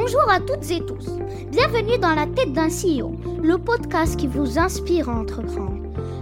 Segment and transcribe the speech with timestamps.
[0.00, 1.10] Bonjour à toutes et tous.
[1.50, 3.12] Bienvenue dans la tête d'un CEO,
[3.42, 5.76] le podcast qui vous inspire à entreprendre.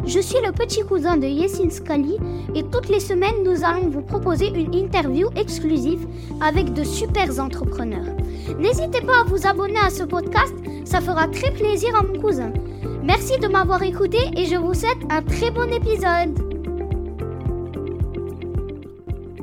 [0.04, 2.16] Je suis le petit cousin de Yesin Scali
[2.56, 6.08] et toutes les semaines nous allons vous proposer une interview exclusive
[6.40, 8.16] avec de super entrepreneurs.
[8.58, 10.54] N'hésitez pas à vous abonner à ce podcast,
[10.84, 12.52] ça fera très plaisir à mon cousin.
[13.04, 16.36] Merci de m'avoir écouté et je vous souhaite un très bon épisode.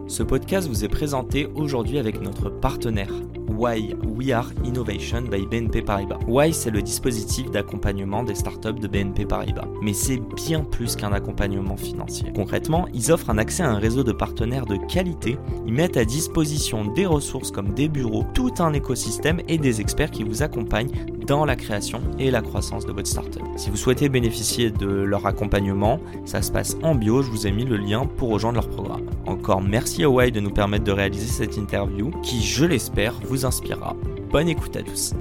[0.10, 3.14] Ce podcast vous est présenté aujourd'hui avec notre partenaire
[3.56, 6.20] Why We Are Innovation by BNP Paribas.
[6.28, 11.14] Why c'est le dispositif d'accompagnement des startups de BNP Paribas, mais c'est bien plus qu'un
[11.14, 12.32] accompagnement financier.
[12.36, 16.06] Concrètement, ils offrent un accès à un réseau de partenaires de qualité, ils mettent à
[16.06, 20.92] disposition des ressources comme des bureaux, tout un écosystème et des experts qui vous accompagnent
[21.26, 23.42] dans la création et la croissance de votre startup.
[23.58, 27.52] Si vous souhaitez bénéficier de leur accompagnement, ça se passe en bio, je vous ai
[27.52, 29.10] mis le lien pour rejoindre leur programme.
[29.26, 33.46] Encore merci à Why de nous permettre de réaliser cette interview qui, je l'espère, vous
[33.46, 33.96] inspirera.
[34.30, 35.14] Bonne écoute à tous.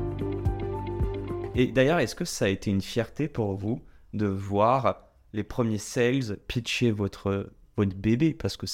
[1.55, 3.81] Et d'ailleurs, est-ce que ça a été une fierté pour vous
[4.13, 8.67] de voir les premiers sales pitcher votre votre bébé parce que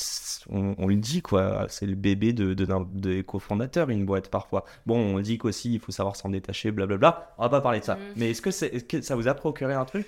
[0.50, 4.28] on, on, le dit quoi c'est le bébé de, de, de, de cofondateur une boîte
[4.28, 4.64] parfois.
[4.86, 7.34] Bon on dit qu'aussi il faut savoir s'en détacher blablabla.
[7.38, 7.96] On va pas parler de ça.
[7.96, 7.98] Mm.
[8.16, 10.06] mais est-ce que, c'est, est que ça vous a procuré un truc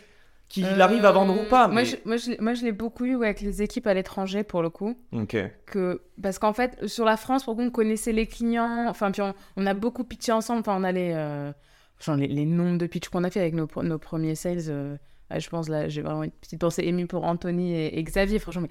[0.48, 1.74] qu'il euh, arrive à vendre ou pas mais...
[1.74, 4.44] moi, je, moi, je, moi je l'ai beaucoup eu ouais, avec les équipes à l'étranger
[4.44, 4.98] pour le coup.
[5.12, 5.36] Ok.
[5.64, 9.32] Que parce qu'en fait sur la France pour qu'on connaissait les clients enfin puis on,
[9.56, 11.52] on, a beaucoup pitché ensemble enfin on a les, euh,
[11.98, 14.96] genre les, les nombres de pitch qu'on a fait avec nos, nos premiers sales euh,
[15.38, 18.38] je pense là, j'ai vraiment une petite pensée émue pour Anthony et, et Xavier.
[18.38, 18.66] Franchement,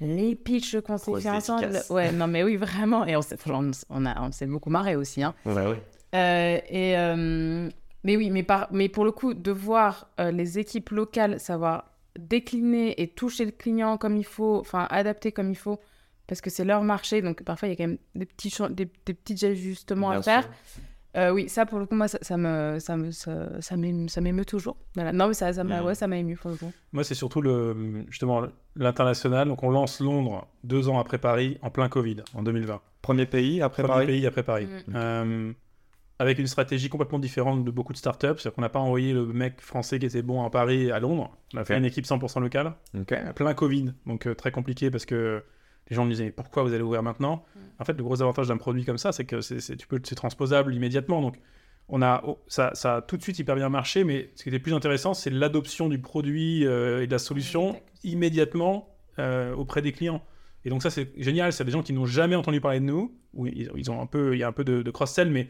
[0.00, 1.80] mais les pitchs qu'on s'est fait ensemble.
[1.90, 3.04] Ouais, non, mais oui, vraiment.
[3.06, 3.36] Et on s'est,
[3.90, 5.22] on, a, on s'est beaucoup marré aussi.
[5.22, 5.34] Hein.
[5.46, 5.76] Ouais, oui.
[6.14, 7.68] Euh, et, euh,
[8.02, 11.90] mais oui, mais, par, mais pour le coup, de voir euh, les équipes locales savoir
[12.18, 15.80] décliner et toucher le client comme il faut, enfin, adapter comme il faut,
[16.26, 17.22] parce que c'est leur marché.
[17.22, 20.22] Donc, parfois, il y a quand même des petits, des, des petits ajustements Bien à
[20.22, 20.42] faire.
[20.42, 20.82] Sûr.
[21.16, 24.44] Euh, oui, ça pour le coup, moi, ça, ça me, ça me, ça, ça m'émeut
[24.44, 24.76] toujours.
[24.94, 25.12] Voilà.
[25.12, 26.72] Non, mais ça, ça m'a, ouais, ça m'a ému pour le coup.
[26.92, 28.42] Moi, c'est surtout le, justement
[28.76, 29.48] l'international.
[29.48, 32.80] Donc, on lance Londres deux ans après Paris, en plein Covid, en 2020.
[33.02, 34.06] Premier pays après Premier Paris.
[34.06, 34.66] pays après Paris.
[34.66, 34.92] Mmh.
[34.96, 35.52] Euh,
[36.18, 38.26] avec une stratégie complètement différente de beaucoup de startups.
[38.26, 41.30] C'est-à-dire qu'on n'a pas envoyé le mec français qui était bon à Paris à Londres.
[41.52, 41.74] On a okay.
[41.74, 42.74] fait une équipe 100% locale.
[42.98, 43.18] Okay.
[43.34, 45.42] Plein Covid, donc euh, très compliqué parce que
[45.90, 47.60] les gens me disaient pourquoi vous allez ouvrir maintenant mm.
[47.80, 50.14] En fait, le gros avantage d'un produit comme ça, c'est que c'est, tu peux, c'est
[50.14, 51.20] transposable immédiatement.
[51.20, 51.36] Donc,
[51.88, 54.48] on a, oh, ça, ça, a tout de suite hyper bien marché, mais ce qui
[54.48, 59.82] était plus intéressant, c'est l'adoption du produit euh, et de la solution immédiatement euh, auprès
[59.82, 60.22] des clients.
[60.64, 61.52] Et donc ça, c'est génial.
[61.52, 63.14] C'est des gens qui n'ont jamais entendu parler de nous.
[63.34, 65.48] Où ils, ils ont un peu, il y a un peu de, de cross-sell, mais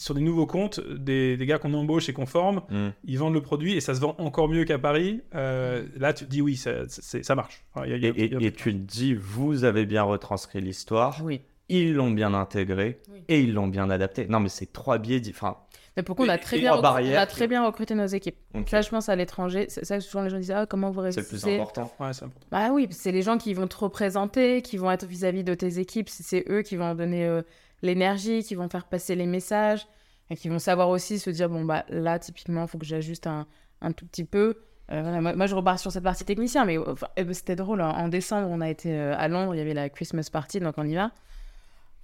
[0.00, 2.88] sur des nouveaux comptes, des, des gars qu'on embauche et qu'on forme, mm.
[3.04, 5.20] ils vendent le produit et ça se vend encore mieux qu'à Paris.
[5.34, 7.66] Euh, là, tu te dis oui, ça, ça marche.
[7.74, 11.20] Enfin, y a, y a, et, tu te dis, vous avez bien retranscrit l'histoire.
[11.22, 11.42] Oui.
[11.68, 13.22] Ils l'ont bien intégré oui.
[13.28, 14.26] et ils l'ont bien adapté.
[14.26, 15.66] Non, mais c'est trois biais différents.
[15.98, 18.36] Mais pourquoi on a très, bien, recruté, on a très bien recruté nos équipes.
[18.54, 18.70] Okay.
[18.70, 19.66] Ça, je pense à l'étranger.
[19.68, 21.92] C'est ça que souvent les gens disent ah, comment vous réussissez C'est le plus important.
[22.00, 22.30] Ouais, important.
[22.50, 25.54] Bah oui, c'est les gens qui vont te représenter, qui vont être vis-à-vis -vis de
[25.54, 26.08] tes équipes.
[26.08, 27.42] C'est eux qui vont donner euh,
[27.82, 29.86] l'énergie, qui vont faire passer les messages
[30.30, 33.26] et qui vont savoir aussi se dire bon bah là typiquement il faut que j'ajuste
[33.26, 33.46] un,
[33.80, 34.56] un, tout petit peu.
[34.92, 37.92] Euh, voilà, moi, moi, je repars sur cette partie technicien mais enfin, c'était drôle hein.
[37.96, 40.74] en décembre on a été euh, à Londres il y avait la Christmas party donc
[40.78, 41.12] on y va.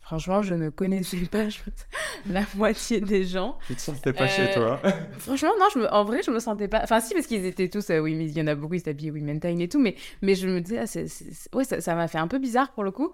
[0.01, 1.59] Franchement je ne connaissais pas je...
[2.31, 3.59] la moitié des gens.
[3.67, 4.81] Tu te sentais pas euh, chez toi.
[5.19, 5.93] franchement non je me...
[5.93, 6.81] en vrai je me sentais pas.
[6.85, 8.79] Enfin si parce qu'ils étaient tous euh, oui mais il y en a beaucoup ils
[8.79, 12.07] étaient habillés Women Time et tout mais mais je me disais ah, ouais ça m'a
[12.07, 13.13] fait un peu bizarre pour le coup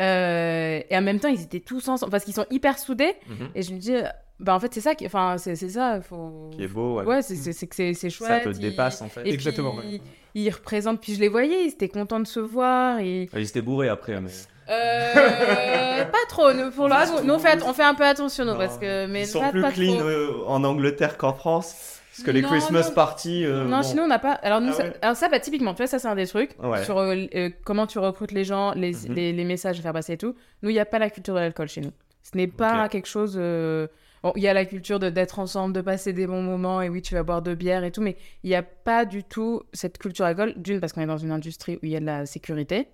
[0.00, 3.14] euh, et en même temps, ils étaient tous ensemble parce qu'ils sont hyper soudés.
[3.28, 3.48] Mm -hmm.
[3.54, 3.94] Et je me dis,
[4.38, 6.00] bah en fait, c'est ça qui, enfin, c'est ça.
[6.02, 6.50] Faut...
[6.54, 6.98] Qui est beau.
[6.98, 8.44] Ouais, ouais c'est que c'est chouette.
[8.44, 8.58] Ça te il...
[8.58, 9.26] dépasse en fait.
[9.26, 9.74] Et Exactement.
[9.76, 10.00] Puis, ouais.
[10.34, 11.00] Ils représentent.
[11.00, 12.98] Puis je les voyais, ils étaient contents de se voir.
[13.00, 13.28] Et...
[13.34, 14.30] Ils étaient bourrés après, mais.
[14.68, 16.52] Euh, pas trop.
[16.52, 19.06] Nous, pour le nous, on fait, on fait un peu attention, nous, parce que.
[19.06, 20.06] Mais ils sont pas, plus pas clean trop.
[20.08, 22.00] euh, en Angleterre qu'en France.
[22.16, 22.94] Parce que les non, Christmas non.
[22.94, 23.44] parties.
[23.44, 23.82] Euh, non, bon.
[23.82, 24.32] sinon on n'a pas.
[24.32, 24.84] Alors, nous, Ah ça...
[24.84, 24.92] ouais.
[25.02, 26.50] Alors, ça, bah, typiquement, tu vois, ça, c'est un des trucs.
[26.62, 26.82] Ouais.
[26.84, 29.14] Sur euh, euh, comment tu recrutes les gens, les, Mhm.
[29.14, 30.34] les, les messages à faire passer et tout.
[30.62, 31.92] Nous, il n'y a pas la culture de l'alcool chez nous.
[32.22, 33.36] Ce n'est pas quelque chose.
[33.38, 33.86] euh,
[34.22, 37.02] bon, Il y a la culture d'être ensemble, de passer des bons moments, et oui,
[37.02, 39.98] tu vas boire de bière et tout, mais il n'y a pas du tout cette
[39.98, 40.54] culture alcool.
[40.56, 42.88] D'une, parce qu'on est dans une industrie où il y a de la sécurité.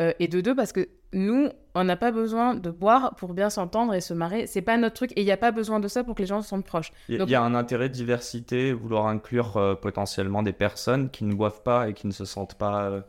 [0.00, 3.50] Euh, et de deux, parce que nous, on n'a pas besoin de boire pour bien
[3.50, 4.46] s'entendre et se marrer.
[4.46, 5.12] C'est pas notre truc.
[5.16, 6.90] Et il n'y a pas besoin de ça pour que les gens se sentent proches.
[7.08, 10.52] Il y, Donc- il y a un intérêt de diversité, vouloir inclure euh, potentiellement des
[10.54, 12.84] personnes qui ne boivent pas et qui ne se sentent pas.
[12.84, 13.00] euh,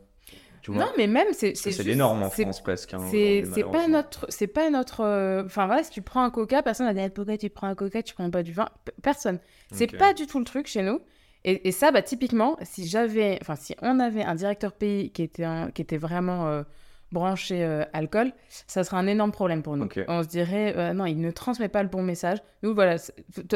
[0.61, 1.55] tu vois Non, mais même, c'est.
[1.55, 2.93] C'est normes en France presque.
[2.93, 4.25] hein, C'est pas notre.
[4.29, 5.43] C'est pas notre.
[5.45, 8.01] Enfin voilà, si tu prends un coca, personne va dire pourquoi tu prends un coca,
[8.03, 8.67] tu prends pas du vin?
[9.01, 9.39] Personne.
[9.71, 10.99] C'est pas du tout le truc chez nous.
[11.45, 13.37] Et, et ça, bah, typiquement, si j'avais.
[13.41, 16.47] Enfin, si on avait un directeur pays qui était, un- qui était vraiment.
[16.47, 16.63] euh,
[17.11, 18.33] branché euh, alcool,
[18.65, 19.83] ça serait un énorme problème pour nous.
[20.07, 22.39] On se dirait, euh, non, il ne transmet pas le bon message.
[22.63, 22.95] Nous, voilà,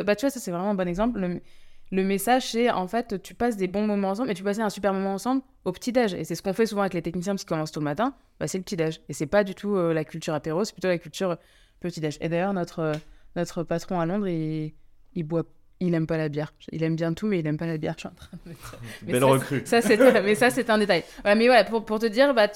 [0.05, 1.19] bah, tu vois, ça c'est vraiment un bon exemple.
[1.19, 1.41] Le,
[1.89, 4.69] le message, c'est en fait, tu passes des bons moments ensemble, mais tu passes un
[4.69, 6.13] super moment ensemble au petit-déj.
[6.13, 8.47] Et c'est ce qu'on fait souvent avec les techniciens qui commencent tôt le matin, bah,
[8.47, 9.01] c'est le petit-déj.
[9.09, 11.37] Et c'est pas du tout euh, la culture apéro, c'est plutôt la culture
[11.79, 12.19] petit-déj.
[12.21, 12.91] Et d'ailleurs, notre,
[13.35, 14.75] notre patron à Londres, il,
[15.15, 15.45] il boit.
[15.79, 16.53] Il aime pas la bière.
[16.71, 17.93] Il aime bien tout, mais il aime pas la bière.
[17.97, 18.51] Je suis en train de.
[19.05, 19.61] Mais Belle ça, recrue.
[19.65, 21.03] ça, c'est, mais ça, c'est un détail.
[21.21, 22.47] Voilà, mais voilà, pour, pour te dire, bah,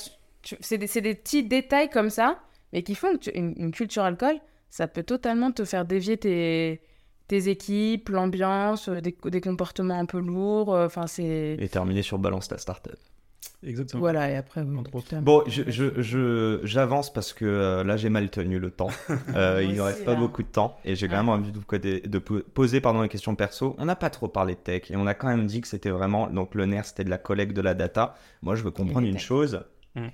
[0.59, 2.39] c'est, des, c'est des petits détails comme ça,
[2.73, 4.35] mais qui font que tu- une, une culture alcool,
[4.71, 6.81] ça peut totalement te faire dévier tes,
[7.27, 10.73] tes équipes, l'ambiance, euh, des, des comportements un peu lourds.
[10.73, 11.57] euh, Enfin, c'est.
[11.59, 12.95] Et terminé sur Balance ta startup.
[13.63, 13.99] Exactement.
[14.01, 14.63] Voilà, et après.
[14.63, 18.89] Bon, je, je, je- j'avance parce que euh, là j'ai mal tenu le temps.
[19.35, 20.19] Euh, il ne reste pas là.
[20.19, 21.23] beaucoup de temps et j'ai quand Ah.
[21.23, 23.75] même envie de, vous de poser pardon, les questions perso.
[23.77, 25.89] On n'a pas trop parlé de tech et on a quand même dit que c'était
[25.91, 28.15] vraiment donc le nerf c'était de la collecte de la data.
[28.41, 29.63] Moi je veux comprendre une chose.
[29.95, 30.07] Mm.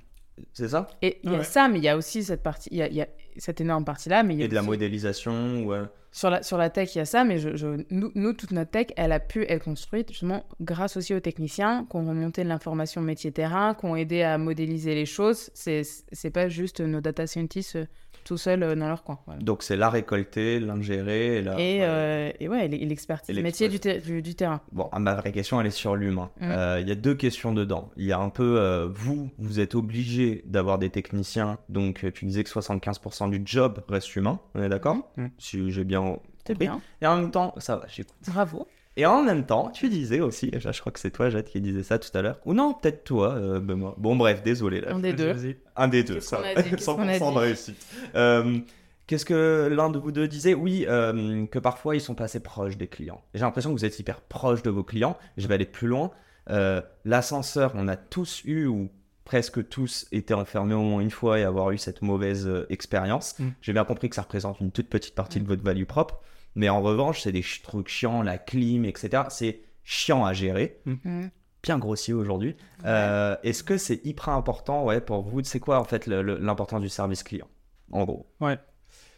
[0.52, 0.86] C'est ça?
[1.02, 1.44] Et il y a Ouais.
[1.44, 3.08] ça, mais il y a aussi cette partie, il y a, il y a
[3.38, 5.80] cette énorme partie-là, mais il y a Et de la modélisation ouais.
[6.10, 8.50] Sur la, sur la tech, il y a ça, mais je, je- nous, nous, toute
[8.52, 12.42] notre tech, elle a pu être construite justement grâce aussi aux techniciens qui ont remonté
[12.44, 15.50] de l'information métier-terrain, qui ont aidé à modéliser les choses.
[15.54, 17.84] C'est pas juste nos data scientists euh,
[18.24, 19.18] tout seuls euh, dans leur coin.
[19.26, 19.40] voilà.
[19.42, 21.60] Donc c'est la récolter, l'ingérer et la.
[21.60, 24.60] Et, euh, et ouais, et l'expertise Et métier du, ter- du, du terrain.
[24.72, 26.30] Bon, ah, ma vraie question, elle est sur l'humain.
[26.40, 26.44] Mm.
[26.50, 27.90] Euh, Il y a deux questions dedans.
[27.96, 32.10] Il y a un peu, euh, vous, vous êtes obligé d'avoir des techniciens, donc euh,
[32.10, 35.26] tu disais que 75% du job reste humain, on est d'accord Mm.
[35.38, 36.00] Si j'ai bien
[36.46, 36.54] compris.
[36.66, 36.80] bien.
[37.02, 38.14] Et en même temps, ça va, j'écoute.
[38.26, 38.66] Bravo.
[38.96, 41.60] Et en même temps, tu disais aussi, je je crois que c'est toi, Jade, qui
[41.60, 42.40] disait ça tout à l'heure.
[42.46, 43.94] Ou non, peut-être toi, euh, Benoît.
[43.96, 44.80] Bon, bref, désolé.
[44.80, 44.92] Là.
[44.94, 45.32] Un des deux.
[45.76, 46.38] Un des deux, ça.
[46.38, 46.62] qu'on a va.
[46.62, 47.86] dit Qu'est-ce qu'on a 100% de réussite.
[48.16, 48.58] Euh,
[49.06, 52.40] Qu'est-ce que l'un de vous deux disait Oui, euh, que parfois ils sont pas assez
[52.40, 53.22] proches des clients.
[53.34, 55.16] J'ai l'impression que vous êtes hyper proche de vos clients.
[55.36, 56.10] Je vais aller plus loin.
[56.50, 58.90] Euh, L'ascenseur, on a tous eu ou
[59.28, 63.38] presque tous été enfermés au moins une fois et avoir eu cette mauvaise euh, expérience.
[63.38, 63.48] Mm.
[63.60, 66.18] J'ai bien compris que ça représente une toute petite partie de votre value propre.
[66.54, 69.24] Mais en revanche, c'est des ch- trucs chiants, la clim, etc.
[69.28, 71.26] C'est chiant à gérer Mm.
[71.62, 72.56] bien grossier aujourd'hui.
[72.86, 75.44] Euh, Est-ce que c'est hyper important ouais, pour vous?
[75.44, 77.48] C'est quoi en fait l'importance du service client
[77.92, 78.26] En gros?
[78.40, 78.58] Ouais.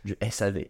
[0.05, 0.65] Du SAV.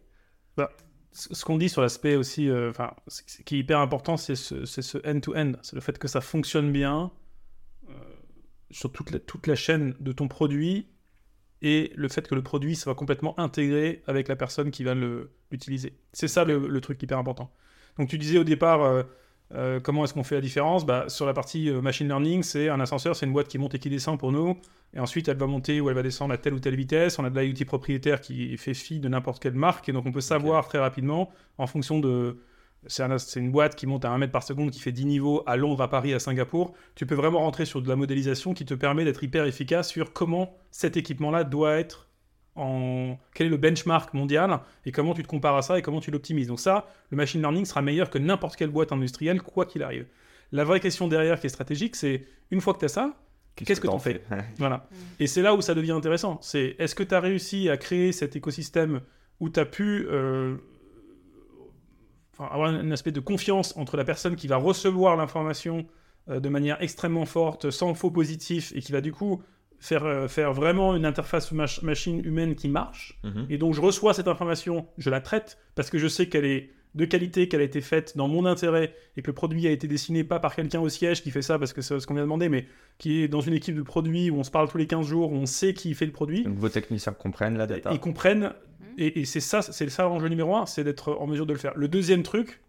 [1.12, 4.16] ce ce qu'on dit sur l'aspect aussi, euh, enfin, ce ce qui est hyper important,
[4.18, 5.52] c'est ce, c'est ce end-to-end.
[5.62, 7.10] C'est le fait que ça fonctionne bien
[8.70, 10.86] sur toute la, toute la chaîne de ton produit
[11.62, 15.30] et le fait que le produit soit complètement intégré avec la personne qui va le-
[15.50, 15.92] l'utiliser.
[16.12, 17.50] C'est ça le, le truc hyper important.
[17.98, 19.02] Donc tu disais au départ, euh,
[19.52, 20.86] euh, comment est-ce qu'on fait la différence?
[20.86, 23.74] Bah, Sur la partie euh, machine learning, c'est un ascenseur, c'est une boîte qui monte
[23.74, 24.56] et qui descend pour nous.
[24.94, 27.18] Et ensuite, elle va monter ou elle va descendre à telle ou telle vitesse.
[27.18, 29.88] On a de l'IoT propriétaire qui fait fi de n'importe quelle marque.
[29.88, 32.38] Et donc, on peut savoir très rapidement, en fonction de.
[32.86, 35.04] C'est un- c'est une boîte qui monte à 1 mètre par seconde, qui fait 10
[35.04, 36.72] niveaux à Londres, à Paris, à Singapour.
[36.94, 40.12] Tu peux vraiment rentrer sur de la modélisation qui te permet d'être hyper efficace sur
[40.12, 42.08] comment cet équipement-là doit être
[42.56, 43.16] en.
[43.34, 46.10] Quel est le benchmark mondial et comment tu te compares à ça et comment tu
[46.10, 46.48] l'optimises.
[46.48, 50.06] Donc, ça, le machine learning sera meilleur que n'importe quelle boîte industrielle, quoi qu'il arrive.
[50.52, 53.14] La vraie question derrière qui est stratégique, c'est une fois que tu as ça,
[53.56, 54.22] Qu'est-ce que t'en t'en fais
[54.58, 54.88] voilà.
[55.18, 56.38] Et c'est là où ça devient intéressant.
[56.40, 59.02] C'est est-ce que tu as réussi à créer cet écosystème
[59.38, 60.56] où tu as pu euh,
[62.40, 65.86] enfin, avoir un aspect de confiance entre la personne qui va recevoir l'information
[66.28, 69.42] euh, de manière extrêmement forte, sans faux positif, et qui va du coup
[69.78, 73.18] faire, euh, faire vraiment une interface mach- machine humaine qui marche.
[73.24, 73.46] Mhm.
[73.50, 76.70] Et donc je reçois cette information, je la traite parce que je sais qu'elle est
[76.96, 79.86] de qualité, qu'elle a été faite dans mon intérêt et que le produit a été
[79.86, 82.24] dessiné pas par quelqu'un au siège qui fait ça parce que c'est ce qu'on vient
[82.24, 82.66] de demander, mais
[82.98, 85.30] qui est dans une équipe de produits où on se parle tous les 15 jours,
[85.30, 86.42] où on sait qui fait le produit.
[86.42, 87.90] Donc vos techniciens comprennent la data.
[87.92, 88.52] Ils comprennent,
[88.98, 91.58] et, et c'est ça, c'est ça l'enjeu numéro un, c'est d'être en mesure de le
[91.58, 91.72] faire.
[91.76, 92.60] Le deuxième truc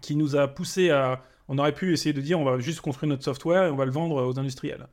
[0.00, 3.10] qui nous a poussé à, on aurait pu essayer de dire, on va juste construire
[3.10, 4.86] notre software et on va le vendre aux industriels.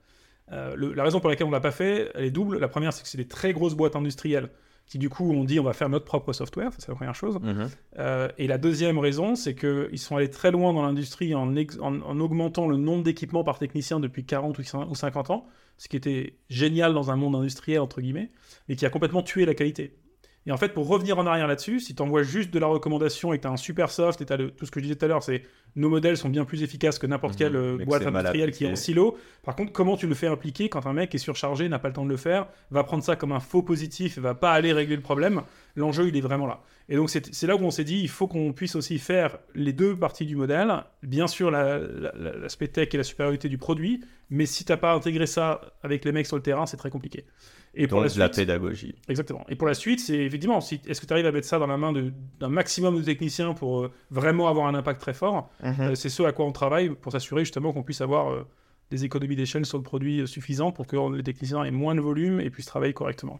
[0.52, 2.58] Euh, le- la raison pour laquelle on l'a pas fait, elle est double.
[2.60, 4.50] La première, c'est que c'est des très grosses boîtes industrielles
[4.86, 7.16] qui du coup ont dit on va faire notre propre software, ça c'est la première
[7.16, 7.38] chose.
[7.42, 7.68] Mhm.
[8.00, 11.78] Euh, et la deuxième raison, c'est qu'ils sont allés très loin dans l'industrie en, ex-
[11.82, 15.46] en- en augmentant le nombre d'équipements par technicien depuis 40 ou cin- ou 50 ans,
[15.78, 18.32] ce qui était génial dans un monde industriel, entre guillemets,
[18.70, 19.98] et qui a complètement tué la qualité.
[20.48, 23.34] Et en fait, pour revenir en arrière là-dessus, si tu envoies juste de la recommandation
[23.34, 24.96] et que tu as un super soft, et t'as le- tout ce que je disais
[24.96, 25.44] tout à l'heure, c'est
[25.75, 28.68] nos modèles sont bien plus efficaces que n'importe Mhm, quelle euh, boîte industrielle qui est
[28.68, 29.18] en silo.
[29.44, 31.94] Par contre, comment tu le fais appliquer quand un mec est surchargé, n'a pas le
[31.94, 34.72] temps de le faire, va prendre ça comme un faux positif et va pas aller
[34.74, 35.42] régler le problème
[35.78, 36.62] L'enjeu, il est vraiment là.
[36.90, 39.72] Et donc, c'est là où on s'est dit, il faut qu'on puisse aussi faire les
[39.74, 40.74] deux parties du modèle.
[41.04, 44.78] Bien sûr, la- la- la- l'aspect tech et la supériorité du produit, mais si t'as
[44.78, 47.26] pas intégré ça avec les mecs sur le terrain, c'est très compliqué.
[47.76, 48.96] Et pour Donc la de la pédagogie.
[49.08, 49.46] Exactement.
[49.50, 51.68] Et pour la suite, c'est effectivement, si, est-ce que tu arrives à mettre ça dans
[51.68, 51.94] la main
[52.40, 55.76] d'un maximum de techniciens pour euh, vraiment avoir un impact très fort Mhm.
[55.82, 58.48] Euh, C'est ce à quoi on travaille pour s'assurer justement qu'on puisse avoir euh,
[58.90, 62.40] des économies d'échelle sur le produit suffisant pour que les techniciens aient moins de volume
[62.40, 63.40] et puissent travailler correctement.